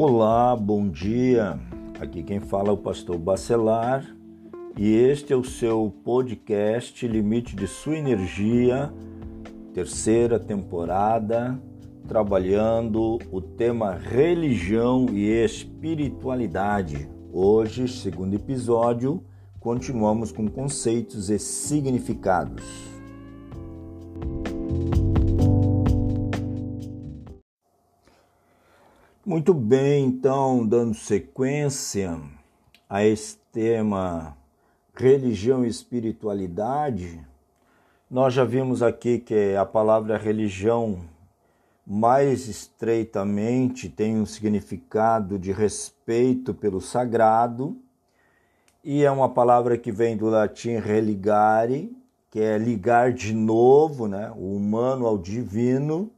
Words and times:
Olá, 0.00 0.54
bom 0.54 0.88
dia. 0.88 1.58
Aqui 1.98 2.22
quem 2.22 2.38
fala 2.38 2.68
é 2.68 2.70
o 2.70 2.76
pastor 2.76 3.18
Bacelar 3.18 4.06
e 4.76 4.94
este 4.94 5.32
é 5.32 5.36
o 5.36 5.42
seu 5.42 5.92
podcast 6.04 7.04
Limite 7.08 7.56
de 7.56 7.66
Sua 7.66 7.96
Energia, 7.96 8.94
terceira 9.74 10.38
temporada, 10.38 11.60
trabalhando 12.06 13.18
o 13.32 13.40
tema 13.40 13.92
religião 13.92 15.06
e 15.10 15.30
espiritualidade. 15.44 17.10
Hoje, 17.32 17.88
segundo 17.88 18.34
episódio, 18.34 19.24
continuamos 19.58 20.30
com 20.30 20.46
conceitos 20.46 21.28
e 21.28 21.40
significados. 21.40 22.97
Muito 29.28 29.52
bem, 29.52 30.06
então, 30.06 30.66
dando 30.66 30.94
sequência 30.94 32.18
a 32.88 33.04
esse 33.04 33.36
tema 33.52 34.34
religião 34.94 35.66
e 35.66 35.68
espiritualidade, 35.68 37.20
nós 38.10 38.32
já 38.32 38.42
vimos 38.42 38.82
aqui 38.82 39.18
que 39.18 39.54
a 39.54 39.66
palavra 39.66 40.16
religião 40.16 41.00
mais 41.86 42.48
estreitamente 42.48 43.90
tem 43.90 44.16
um 44.16 44.24
significado 44.24 45.38
de 45.38 45.52
respeito 45.52 46.54
pelo 46.54 46.80
sagrado 46.80 47.76
e 48.82 49.04
é 49.04 49.10
uma 49.10 49.28
palavra 49.28 49.76
que 49.76 49.92
vem 49.92 50.16
do 50.16 50.30
latim 50.30 50.78
religare, 50.78 51.94
que 52.30 52.40
é 52.40 52.56
ligar 52.56 53.12
de 53.12 53.34
novo, 53.34 54.08
né, 54.08 54.32
o 54.34 54.56
humano 54.56 55.06
ao 55.06 55.18
divino 55.18 56.10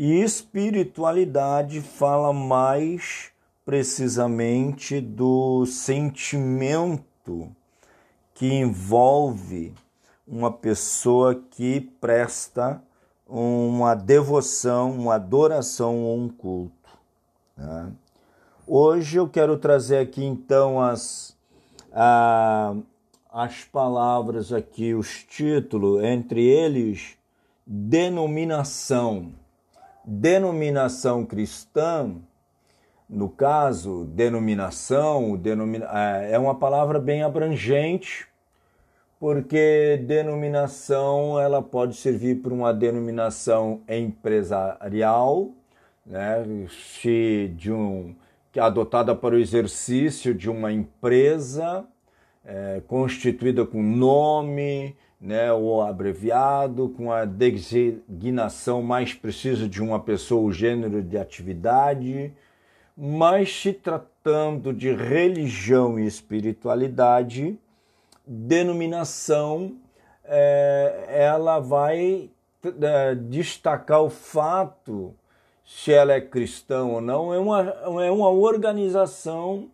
e 0.00 0.22
espiritualidade 0.22 1.80
fala 1.80 2.32
mais 2.32 3.32
precisamente 3.64 5.00
do 5.00 5.66
sentimento 5.66 7.50
que 8.32 8.46
envolve 8.46 9.74
uma 10.24 10.52
pessoa 10.52 11.34
que 11.34 11.80
presta 12.00 12.80
uma 13.26 13.96
devoção, 13.96 14.92
uma 14.92 15.16
adoração 15.16 16.04
ou 16.04 16.16
um 16.16 16.28
culto. 16.28 16.96
Né? 17.56 17.90
Hoje 18.68 19.16
eu 19.16 19.28
quero 19.28 19.58
trazer 19.58 19.98
aqui 19.98 20.24
então 20.24 20.80
as, 20.80 21.36
a, 21.92 22.72
as 23.32 23.64
palavras 23.64 24.52
aqui, 24.52 24.94
os 24.94 25.24
títulos, 25.24 26.04
entre 26.04 26.40
eles, 26.44 27.16
denominação 27.66 29.32
denominação 30.08 31.26
cristã, 31.26 32.14
no 33.08 33.28
caso, 33.28 34.06
denominação, 34.06 35.36
denomina, 35.36 35.86
é, 35.92 36.32
é 36.32 36.38
uma 36.38 36.54
palavra 36.54 36.98
bem 36.98 37.22
abrangente, 37.22 38.26
porque 39.20 40.02
denominação 40.06 41.38
ela 41.38 41.60
pode 41.60 41.94
servir 41.94 42.36
para 42.36 42.54
uma 42.54 42.72
denominação 42.72 43.82
empresarial, 43.86 45.50
né, 46.06 46.42
se 46.70 47.52
de 47.54 47.70
um 47.70 48.14
é 48.54 48.60
adotada 48.60 49.14
para 49.14 49.36
o 49.36 49.38
exercício 49.38 50.34
de 50.34 50.50
uma 50.50 50.72
empresa 50.72 51.86
é, 52.44 52.82
constituída 52.88 53.64
com 53.64 53.80
nome, 53.80 54.96
né, 55.20 55.52
ou 55.52 55.82
abreviado, 55.82 56.88
com 56.90 57.10
a 57.10 57.24
designação 57.24 58.82
mais 58.82 59.12
precisa 59.12 59.68
de 59.68 59.82
uma 59.82 59.98
pessoa, 59.98 60.42
o 60.42 60.52
gênero 60.52 61.02
de 61.02 61.18
atividade, 61.18 62.32
mas 62.96 63.54
se 63.54 63.72
tratando 63.72 64.72
de 64.72 64.92
religião 64.92 65.98
e 65.98 66.06
espiritualidade, 66.06 67.58
denominação, 68.26 69.76
é, 70.24 71.06
ela 71.08 71.58
vai 71.58 72.30
é, 72.64 73.14
destacar 73.14 74.02
o 74.02 74.10
fato 74.10 75.14
se 75.64 75.92
ela 75.92 76.14
é 76.14 76.20
cristã 76.20 76.84
ou 76.84 77.00
não, 77.00 77.32
é 77.32 77.38
uma, 77.38 77.60
é 78.02 78.10
uma 78.10 78.30
organização 78.30 79.70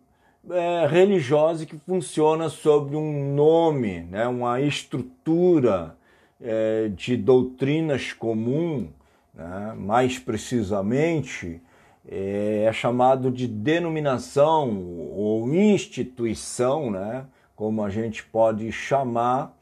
é, 0.49 0.87
religiosa 0.87 1.65
que 1.65 1.77
funciona 1.77 2.49
sobre 2.49 2.95
um 2.95 3.33
nome, 3.33 4.01
né, 4.01 4.27
uma 4.27 4.61
estrutura 4.61 5.95
é, 6.41 6.89
de 6.89 7.17
doutrinas 7.17 8.13
comum, 8.13 8.89
né, 9.33 9.73
mais 9.77 10.19
precisamente, 10.19 11.61
é, 12.07 12.65
é, 12.67 12.73
chamado 12.73 13.31
de 13.31 13.47
denominação 13.47 14.77
ou 15.15 15.53
instituição, 15.53 16.91
né, 16.91 17.25
como 17.55 17.83
a 17.83 17.89
gente 17.89 18.23
pode 18.23 18.71
chamar 18.71 19.55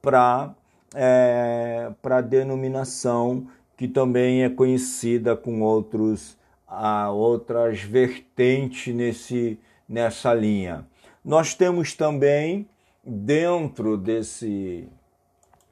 para 0.00 0.54
é, 0.94 1.90
para 2.00 2.22
denominação 2.22 3.46
que 3.76 3.86
também 3.86 4.42
é 4.42 4.48
conhecida 4.48 5.36
com 5.36 5.60
outros 5.60 6.38
a 6.66 7.10
outras 7.10 7.80
vertentes 7.80 8.94
nesse 8.94 9.58
nessa 9.88 10.34
linha. 10.34 10.86
Nós 11.24 11.54
temos 11.54 11.94
também, 11.94 12.68
dentro 13.04 13.96
desse, 13.96 14.88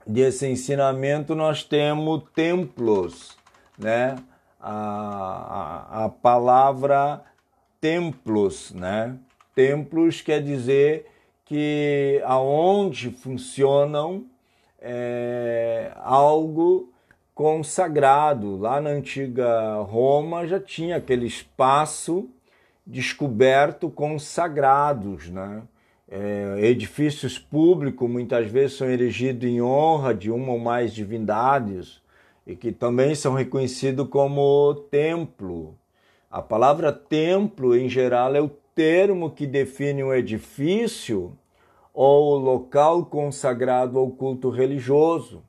desse 0.06 0.47
ensinamento, 0.47 1.34
nós 1.34 1.62
temos 1.62 2.22
templos, 2.34 3.37
né? 3.78 4.16
A, 4.59 4.72
a, 6.00 6.05
a 6.05 6.09
palavra 6.09 7.22
templos, 7.81 8.72
né? 8.72 9.16
Templos 9.55 10.21
quer 10.21 10.43
dizer 10.43 11.06
que 11.44 12.21
aonde 12.25 13.10
funcionam 13.10 14.26
é, 14.81 15.93
algo 15.97 16.93
consagrado. 17.34 18.56
Lá 18.56 18.81
na 18.81 18.91
antiga 18.91 19.76
Roma 19.82 20.47
já 20.47 20.59
tinha 20.59 20.97
aquele 20.97 21.26
espaço 21.26 22.28
descoberto 22.87 23.91
consagrados, 23.91 25.29
né? 25.29 25.63
É, 26.09 26.61
edifícios 26.63 27.37
públicos 27.37 28.09
muitas 28.09 28.47
vezes 28.49 28.77
são 28.77 28.89
erigidos 28.89 29.49
em 29.49 29.61
honra 29.61 30.15
de 30.15 30.31
uma 30.31 30.53
ou 30.53 30.59
mais 30.59 30.95
divindades 30.95 32.01
e 32.47 32.55
que 32.55 32.71
também 32.71 33.13
são 33.17 33.35
reconhecidos 33.35 34.09
como 34.09 34.87
templo. 34.89 35.77
A 36.31 36.41
palavra 36.41 36.93
templo, 36.93 37.75
em 37.77 37.89
geral, 37.89 38.37
é 38.37 38.41
o 38.41 38.49
termo 38.73 39.33
que 39.33 39.49
define 39.49 40.05
um 40.05 40.15
edifício 40.15 41.37
ou 41.93 42.37
local 42.37 43.07
consagrado 43.07 43.99
ao 43.99 44.09
culto 44.11 44.49
religioso. 44.49 45.43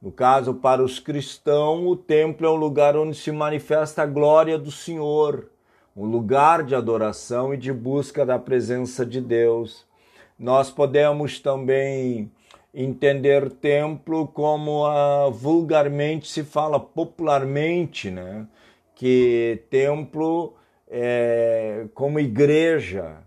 No 0.00 0.12
caso, 0.12 0.54
para 0.54 0.84
os 0.84 1.00
cristãos, 1.00 1.84
o 1.90 1.96
templo 1.96 2.46
é 2.46 2.50
um 2.50 2.56
lugar 2.56 2.96
onde 2.96 3.16
se 3.16 3.32
manifesta 3.32 4.02
a 4.02 4.06
glória 4.06 4.56
do 4.56 4.70
Senhor 4.70 5.50
um 5.96 6.06
lugar 6.06 6.64
de 6.64 6.74
adoração 6.74 7.54
e 7.54 7.56
de 7.56 7.72
busca 7.72 8.26
da 8.26 8.38
presença 8.38 9.06
de 9.06 9.20
Deus. 9.20 9.86
Nós 10.38 10.70
podemos 10.70 11.38
também 11.38 12.30
entender 12.74 13.50
templo 13.50 14.26
como 14.26 14.84
a, 14.84 15.30
vulgarmente 15.30 16.28
se 16.28 16.42
fala 16.42 16.80
popularmente, 16.80 18.10
né? 18.10 18.46
Que 18.96 19.62
templo 19.70 20.54
é 20.88 21.86
como 21.94 22.18
igreja, 22.18 23.18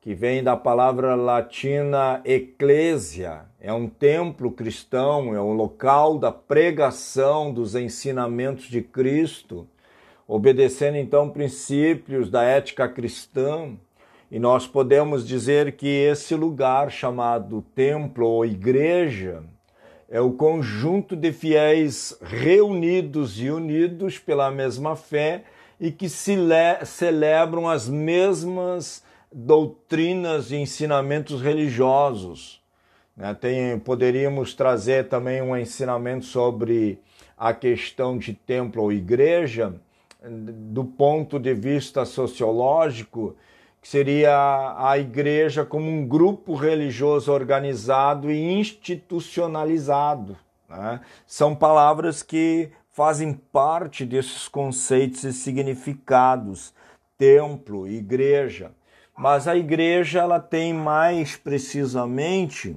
que 0.00 0.14
vem 0.14 0.42
da 0.42 0.56
palavra 0.56 1.14
latina 1.14 2.20
eclésia, 2.24 3.42
é 3.60 3.72
um 3.72 3.88
templo 3.88 4.50
cristão, 4.50 5.34
é 5.34 5.40
um 5.40 5.52
local 5.52 6.18
da 6.18 6.32
pregação 6.32 7.52
dos 7.52 7.76
ensinamentos 7.76 8.64
de 8.64 8.82
Cristo 8.82 9.68
obedecendo 10.34 10.96
então 10.96 11.28
princípios 11.28 12.30
da 12.30 12.42
ética 12.42 12.88
cristã, 12.88 13.76
e 14.30 14.38
nós 14.38 14.66
podemos 14.66 15.28
dizer 15.28 15.72
que 15.72 15.86
esse 15.86 16.34
lugar 16.34 16.90
chamado 16.90 17.60
templo 17.74 18.26
ou 18.26 18.46
igreja 18.46 19.42
é 20.08 20.22
o 20.22 20.32
conjunto 20.32 21.14
de 21.14 21.32
fiéis 21.32 22.16
reunidos 22.22 23.38
e 23.38 23.50
unidos 23.50 24.18
pela 24.18 24.50
mesma 24.50 24.96
fé 24.96 25.44
e 25.78 25.92
que 25.92 26.08
celebram 26.08 27.68
as 27.68 27.86
mesmas 27.86 29.04
doutrinas 29.30 30.50
e 30.50 30.56
ensinamentos 30.56 31.42
religiosos. 31.42 32.62
Né? 33.14 33.34
Tem, 33.34 33.78
poderíamos 33.78 34.54
trazer 34.54 35.10
também 35.10 35.42
um 35.42 35.54
ensinamento 35.54 36.24
sobre 36.24 36.98
a 37.36 37.52
questão 37.52 38.16
de 38.16 38.32
templo 38.32 38.82
ou 38.82 38.90
igreja, 38.90 39.74
do 40.28 40.84
ponto 40.84 41.38
de 41.38 41.54
vista 41.54 42.04
sociológico, 42.04 43.36
que 43.80 43.88
seria 43.88 44.76
a 44.78 44.96
igreja 44.96 45.64
como 45.64 45.90
um 45.90 46.06
grupo 46.06 46.54
religioso 46.54 47.32
organizado 47.32 48.30
e 48.30 48.52
institucionalizado. 48.52 50.36
Né? 50.68 51.00
São 51.26 51.54
palavras 51.54 52.22
que 52.22 52.70
fazem 52.92 53.32
parte 53.32 54.04
desses 54.04 54.46
conceitos 54.46 55.24
e 55.24 55.32
significados. 55.32 56.72
templo, 57.18 57.86
igreja. 57.86 58.72
Mas 59.16 59.46
a 59.46 59.56
igreja 59.56 60.20
ela 60.20 60.40
tem 60.40 60.74
mais 60.74 61.36
precisamente 61.36 62.76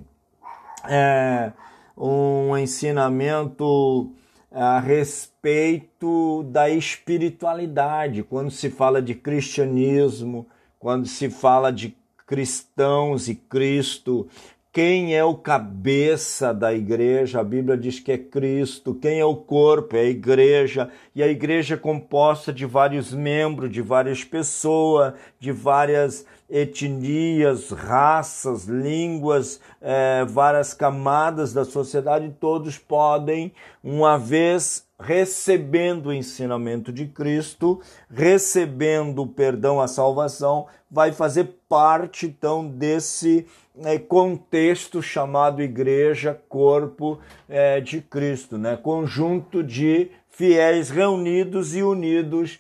é, 0.88 1.52
um 1.98 2.56
ensinamento 2.58 4.12
a 4.56 4.80
respeito 4.80 6.44
da 6.44 6.70
espiritualidade. 6.70 8.24
Quando 8.24 8.50
se 8.50 8.70
fala 8.70 9.02
de 9.02 9.14
cristianismo, 9.14 10.48
quando 10.80 11.06
se 11.08 11.30
fala 11.30 11.74
de 11.74 11.94
cristãos 12.26 13.28
e 13.28 13.36
Cristo, 13.36 14.30
quem 14.72 15.14
é 15.14 15.24
o 15.24 15.36
cabeça 15.36 16.54
da 16.54 16.74
igreja? 16.74 17.42
A 17.42 17.44
Bíblia 17.44 17.78
diz 17.78 18.00
que 18.00 18.14
é 18.14 18.18
Cristo. 18.18 18.94
Quem 18.94 19.20
é 19.20 19.26
o 19.26 19.36
corpo? 19.36 19.98
É 19.98 20.02
a 20.02 20.10
igreja. 20.10 20.90
E 21.14 21.22
a 21.22 21.28
igreja 21.28 21.76
é 21.76 21.78
composta 21.78 22.54
de 22.54 22.66
vários 22.66 23.14
membros, 23.14 23.70
de 23.70 23.82
várias 23.82 24.24
pessoas, 24.24 25.14
de 25.38 25.52
várias 25.52 26.26
etnias, 26.50 27.72
raças, 27.72 28.66
línguas, 28.66 29.60
é, 29.82 30.24
várias 30.26 30.74
camadas 30.74 31.54
da 31.54 31.66
sociedade. 31.66 32.36
Todos 32.40 32.78
podem, 32.78 33.52
uma 33.84 34.18
vez 34.18 34.86
recebendo 35.00 36.08
o 36.08 36.14
ensinamento 36.14 36.92
de 36.92 37.08
Cristo, 37.08 37.82
recebendo 38.10 39.24
o 39.24 39.28
perdão, 39.28 39.82
a 39.82 39.88
salvação, 39.88 40.68
vai 40.90 41.12
fazer 41.12 41.60
parte 41.68 42.28
então 42.28 42.68
desse 42.68 43.46
é, 43.84 43.98
contexto 43.98 45.02
chamado 45.02 45.62
igreja, 45.62 46.40
corpo 46.48 47.20
é, 47.50 47.82
de 47.82 48.02
Cristo, 48.02 48.58
né? 48.58 48.78
conjunto 48.78 49.62
de 49.62 50.12
fiéis 50.30 50.90
reunidos 50.90 51.76
e 51.76 51.82
unidos 51.82 52.60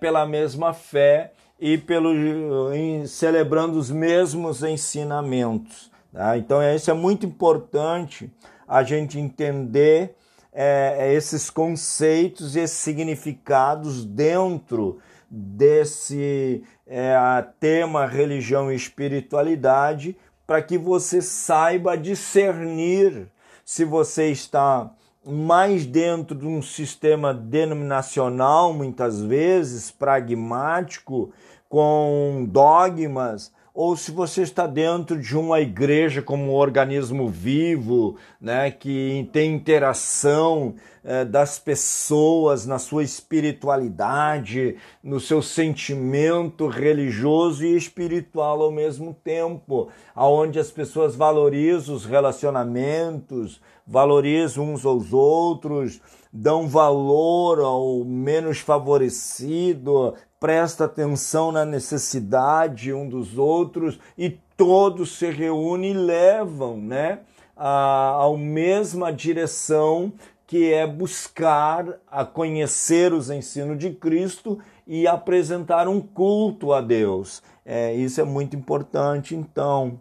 pela 0.00 0.26
mesma 0.26 0.72
fé 0.72 1.32
e 1.64 1.78
pelo, 1.78 2.74
em, 2.74 3.06
celebrando 3.06 3.78
os 3.78 3.88
mesmos 3.88 4.64
ensinamentos. 4.64 5.92
Tá? 6.12 6.36
Então, 6.36 6.60
isso 6.74 6.90
é 6.90 6.92
muito 6.92 7.24
importante 7.24 8.28
a 8.66 8.82
gente 8.82 9.16
entender 9.16 10.16
é, 10.52 11.14
esses 11.14 11.48
conceitos 11.50 12.56
e 12.56 12.58
esses 12.58 12.78
significados 12.78 14.04
dentro 14.04 14.98
desse 15.30 16.64
é, 16.84 17.14
tema 17.60 18.06
religião 18.06 18.70
e 18.72 18.74
espiritualidade, 18.74 20.16
para 20.44 20.60
que 20.60 20.76
você 20.76 21.22
saiba 21.22 21.96
discernir 21.96 23.28
se 23.64 23.84
você 23.84 24.32
está 24.32 24.90
mais 25.24 25.86
dentro 25.86 26.36
de 26.36 26.44
um 26.44 26.60
sistema 26.60 27.32
denominacional, 27.32 28.74
muitas 28.74 29.20
vezes 29.20 29.92
pragmático, 29.92 31.32
com 31.72 32.46
dogmas, 32.50 33.50
ou 33.72 33.96
se 33.96 34.10
você 34.10 34.42
está 34.42 34.66
dentro 34.66 35.18
de 35.18 35.34
uma 35.34 35.58
igreja 35.58 36.20
como 36.20 36.52
um 36.52 36.54
organismo 36.54 37.30
vivo, 37.30 38.18
né, 38.38 38.70
que 38.70 39.26
tem 39.32 39.54
interação 39.54 40.74
eh, 41.02 41.24
das 41.24 41.58
pessoas 41.58 42.66
na 42.66 42.78
sua 42.78 43.02
espiritualidade, 43.02 44.76
no 45.02 45.18
seu 45.18 45.40
sentimento 45.40 46.66
religioso 46.68 47.64
e 47.64 47.74
espiritual 47.74 48.60
ao 48.60 48.70
mesmo 48.70 49.16
tempo, 49.24 49.88
aonde 50.14 50.58
as 50.58 50.70
pessoas 50.70 51.16
valorizam 51.16 51.94
os 51.94 52.04
relacionamentos, 52.04 53.62
valorizam 53.86 54.74
uns 54.74 54.84
aos 54.84 55.14
outros, 55.14 56.02
dão 56.32 56.66
valor 56.66 57.60
ao 57.60 58.04
menos 58.04 58.58
favorecido, 58.58 60.14
presta 60.40 60.86
atenção 60.86 61.52
na 61.52 61.64
necessidade 61.64 62.92
um 62.92 63.08
dos 63.08 63.36
outros 63.36 63.98
e 64.16 64.30
todos 64.56 65.18
se 65.18 65.30
reúnem 65.30 65.90
e 65.90 65.94
levam, 65.94 66.76
né, 66.78 67.20
a, 67.56 68.24
a 68.24 68.36
mesma 68.36 69.12
direção 69.12 70.12
que 70.46 70.72
é 70.72 70.86
buscar 70.86 71.98
a 72.10 72.24
conhecer 72.24 73.12
os 73.12 73.30
ensinos 73.30 73.78
de 73.78 73.90
Cristo 73.90 74.58
e 74.86 75.06
apresentar 75.06 75.88
um 75.88 76.00
culto 76.00 76.72
a 76.72 76.80
Deus. 76.80 77.42
É, 77.64 77.94
isso 77.94 78.20
é 78.20 78.24
muito 78.24 78.56
importante, 78.56 79.34
então. 79.34 79.98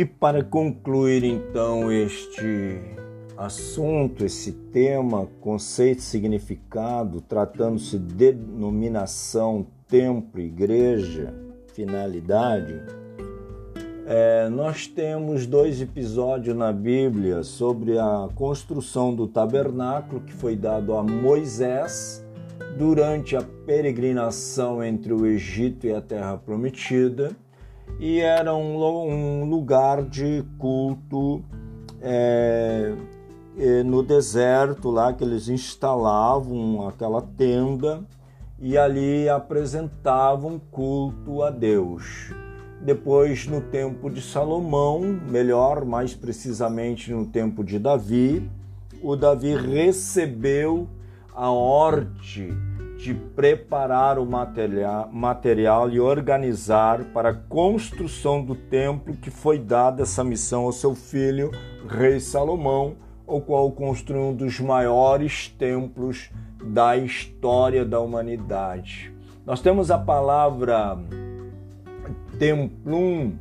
E 0.00 0.04
para 0.06 0.42
concluir 0.42 1.22
então 1.24 1.92
este 1.92 2.80
assunto, 3.36 4.24
esse 4.24 4.50
tema, 4.50 5.28
conceito, 5.42 6.00
significado, 6.00 7.20
tratando-se 7.20 7.98
de 7.98 8.32
denominação, 8.32 9.66
templo, 9.86 10.40
igreja, 10.40 11.34
finalidade, 11.74 12.80
é, 14.06 14.48
nós 14.48 14.86
temos 14.86 15.44
dois 15.44 15.82
episódios 15.82 16.56
na 16.56 16.72
Bíblia 16.72 17.42
sobre 17.42 17.98
a 17.98 18.26
construção 18.34 19.14
do 19.14 19.28
tabernáculo 19.28 20.22
que 20.22 20.32
foi 20.32 20.56
dado 20.56 20.96
a 20.96 21.02
Moisés 21.02 22.26
durante 22.78 23.36
a 23.36 23.42
peregrinação 23.66 24.82
entre 24.82 25.12
o 25.12 25.26
Egito 25.26 25.86
e 25.86 25.92
a 25.92 26.00
Terra 26.00 26.38
Prometida 26.38 27.36
e 27.98 28.20
era 28.20 28.54
um, 28.54 29.44
lugar 29.44 30.02
de 30.02 30.44
culto 30.58 31.42
é, 32.00 32.92
no 33.84 34.02
deserto 34.02 34.90
lá 34.90 35.12
que 35.12 35.24
eles 35.24 35.48
instalavam 35.48 36.88
aquela 36.88 37.20
tenda 37.20 38.04
e 38.58 38.76
ali 38.76 39.28
apresentavam 39.28 40.60
culto 40.70 41.42
a 41.42 41.50
Deus. 41.50 42.32
Depois, 42.82 43.46
no 43.46 43.60
tempo 43.60 44.08
de 44.08 44.22
Salomão, 44.22 45.00
melhor, 45.00 45.84
mais 45.84 46.14
precisamente 46.14 47.12
no 47.12 47.26
tempo 47.26 47.62
de 47.62 47.78
Davi, 47.78 48.50
o 49.02 49.16
Davi 49.16 49.54
recebeu 49.54 50.88
a 51.34 51.50
ordem 51.50 52.69
de 53.00 53.14
preparar 53.14 54.18
o 54.18 54.26
material, 54.26 55.90
e 55.90 55.98
organizar 55.98 57.04
para 57.14 57.30
a 57.30 57.34
construção 57.34 58.44
do 58.44 58.54
templo 58.54 59.16
que 59.16 59.30
foi 59.30 59.58
dada 59.58 60.02
essa 60.02 60.22
missão 60.22 60.64
ao 60.64 60.72
seu 60.72 60.94
filho, 60.94 61.50
rei 61.88 62.20
Salomão, 62.20 62.96
o 63.26 63.40
qual 63.40 63.70
construiu 63.72 64.24
um 64.24 64.34
dos 64.34 64.60
maiores 64.60 65.48
templos 65.48 66.30
da 66.62 66.94
história 66.96 67.86
da 67.86 68.00
humanidade. 68.00 69.10
Nós 69.46 69.62
temos 69.62 69.90
a 69.90 69.98
palavra 69.98 70.98
templum, 72.38 73.32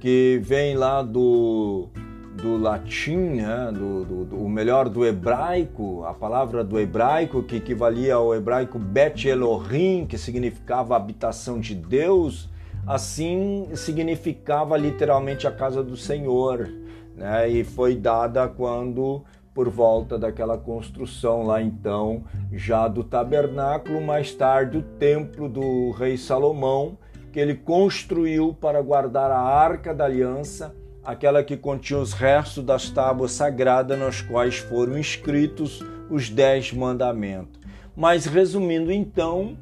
que 0.00 0.40
vem 0.42 0.76
lá 0.76 1.02
do 1.02 1.88
do 2.34 2.56
latim, 2.56 3.16
né? 3.16 3.70
do, 3.72 4.04
do, 4.04 4.24
do, 4.24 4.36
o 4.36 4.48
melhor 4.48 4.88
do 4.88 5.06
hebraico, 5.06 6.04
a 6.04 6.12
palavra 6.12 6.64
do 6.64 6.78
hebraico 6.78 7.42
que 7.42 7.56
equivalia 7.56 8.16
ao 8.16 8.34
hebraico 8.34 8.78
Bet 8.78 9.28
Elohim, 9.28 10.06
que 10.06 10.18
significava 10.18 10.96
habitação 10.96 11.60
de 11.60 11.74
Deus, 11.74 12.48
assim 12.86 13.68
significava 13.74 14.76
literalmente 14.76 15.46
a 15.46 15.52
casa 15.52 15.82
do 15.82 15.96
Senhor, 15.96 16.68
né? 17.16 17.48
E 17.48 17.62
foi 17.62 17.94
dada 17.94 18.48
quando 18.48 19.22
por 19.54 19.68
volta 19.68 20.18
daquela 20.18 20.58
construção 20.58 21.44
lá 21.44 21.62
então 21.62 22.24
já 22.52 22.88
do 22.88 23.04
tabernáculo, 23.04 24.00
mais 24.00 24.34
tarde 24.34 24.78
o 24.78 24.82
templo 24.82 25.48
do 25.48 25.92
rei 25.92 26.16
Salomão, 26.18 26.98
que 27.32 27.38
ele 27.38 27.54
construiu 27.54 28.52
para 28.52 28.82
guardar 28.82 29.30
a 29.30 29.40
arca 29.40 29.94
da 29.94 30.04
aliança 30.04 30.74
aquela 31.04 31.44
que 31.44 31.56
continha 31.56 32.00
os 32.00 32.12
restos 32.12 32.64
das 32.64 32.88
tábuas 32.88 33.32
sagradas 33.32 33.98
nas 33.98 34.20
quais 34.20 34.58
foram 34.58 34.98
escritos 34.98 35.84
os 36.10 36.30
dez 36.30 36.72
mandamentos. 36.72 37.60
Mas 37.96 38.26
resumindo 38.26 38.90
então, 38.90 39.56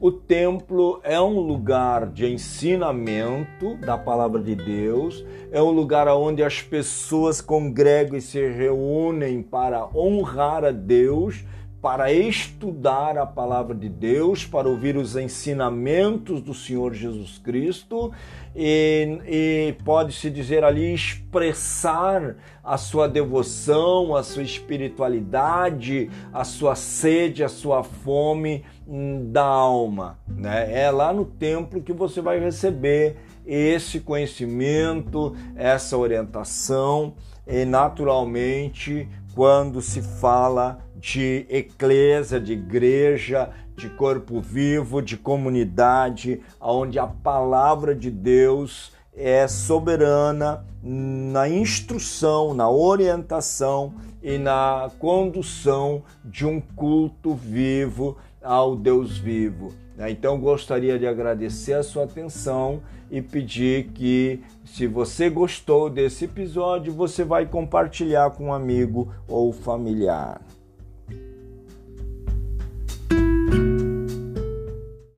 o 0.00 0.12
templo 0.12 1.00
é 1.02 1.20
um 1.20 1.40
lugar 1.40 2.06
de 2.06 2.26
ensinamento 2.26 3.76
da 3.78 3.98
palavra 3.98 4.40
de 4.40 4.54
Deus, 4.54 5.24
é 5.50 5.60
um 5.60 5.70
lugar 5.70 6.06
onde 6.08 6.42
as 6.42 6.62
pessoas 6.62 7.40
congregam 7.40 8.16
e 8.16 8.20
se 8.20 8.46
reúnem 8.48 9.42
para 9.42 9.88
honrar 9.94 10.64
a 10.64 10.70
Deus 10.70 11.44
para 11.80 12.12
estudar 12.12 13.16
a 13.16 13.24
palavra 13.24 13.74
de 13.74 13.88
Deus, 13.88 14.44
para 14.44 14.68
ouvir 14.68 14.96
os 14.96 15.14
ensinamentos 15.14 16.42
do 16.42 16.52
Senhor 16.52 16.92
Jesus 16.92 17.38
Cristo 17.38 18.12
e, 18.54 19.20
e 19.26 19.76
pode-se 19.84 20.28
dizer 20.28 20.64
ali 20.64 20.92
expressar 20.92 22.36
a 22.64 22.76
sua 22.76 23.08
devoção, 23.08 24.16
a 24.16 24.24
sua 24.24 24.42
espiritualidade, 24.42 26.10
a 26.32 26.42
sua 26.42 26.74
sede, 26.74 27.44
a 27.44 27.48
sua 27.48 27.84
fome 27.84 28.64
hum, 28.86 29.30
da 29.30 29.44
alma. 29.44 30.18
Né? 30.26 30.82
É 30.82 30.90
lá 30.90 31.12
no 31.12 31.24
templo 31.24 31.80
que 31.80 31.92
você 31.92 32.20
vai 32.20 32.40
receber 32.40 33.16
esse 33.46 34.00
conhecimento, 34.00 35.34
essa 35.54 35.96
orientação 35.96 37.14
e 37.46 37.64
naturalmente 37.64 39.08
quando 39.38 39.80
se 39.80 40.02
fala 40.02 40.80
de 40.96 41.46
eclésia, 41.48 42.40
de 42.40 42.54
igreja, 42.54 43.50
de 43.76 43.88
corpo 43.88 44.40
vivo, 44.40 45.00
de 45.00 45.16
comunidade, 45.16 46.40
onde 46.60 46.98
a 46.98 47.06
palavra 47.06 47.94
de 47.94 48.10
Deus 48.10 48.92
é 49.14 49.46
soberana 49.46 50.64
na 50.82 51.48
instrução, 51.48 52.52
na 52.52 52.68
orientação 52.68 53.94
e 54.22 54.38
na 54.38 54.90
condução 54.98 56.02
de 56.24 56.46
um 56.46 56.60
culto 56.60 57.34
vivo 57.34 58.16
ao 58.42 58.76
Deus 58.76 59.18
vivo. 59.18 59.72
Então 60.08 60.38
gostaria 60.38 60.98
de 60.98 61.06
agradecer 61.06 61.72
a 61.72 61.82
sua 61.82 62.04
atenção 62.04 62.80
e 63.10 63.20
pedir 63.20 63.88
que, 63.88 64.40
se 64.64 64.86
você 64.86 65.28
gostou 65.28 65.90
desse 65.90 66.26
episódio, 66.26 66.92
você 66.92 67.24
vai 67.24 67.46
compartilhar 67.46 68.30
com 68.30 68.46
um 68.46 68.52
amigo 68.52 69.12
ou 69.26 69.52
familiar. 69.52 70.40